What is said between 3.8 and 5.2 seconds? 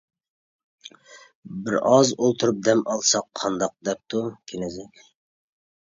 دەپتۇ كېنىزەك.